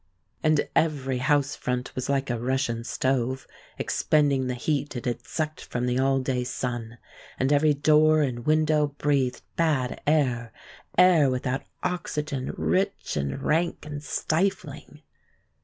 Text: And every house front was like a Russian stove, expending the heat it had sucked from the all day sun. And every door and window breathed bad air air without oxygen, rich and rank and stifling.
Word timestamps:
And 0.41 0.67
every 0.75 1.19
house 1.19 1.55
front 1.55 1.93
was 1.93 2.09
like 2.09 2.31
a 2.31 2.39
Russian 2.39 2.83
stove, 2.83 3.45
expending 3.77 4.47
the 4.47 4.55
heat 4.55 4.95
it 4.95 5.05
had 5.05 5.23
sucked 5.27 5.63
from 5.63 5.85
the 5.85 5.99
all 5.99 6.17
day 6.21 6.43
sun. 6.43 6.97
And 7.39 7.53
every 7.53 7.75
door 7.75 8.23
and 8.23 8.43
window 8.43 8.87
breathed 8.97 9.43
bad 9.57 10.01
air 10.07 10.51
air 10.97 11.29
without 11.29 11.61
oxygen, 11.83 12.51
rich 12.57 13.15
and 13.15 13.43
rank 13.43 13.85
and 13.85 14.01
stifling. 14.03 15.03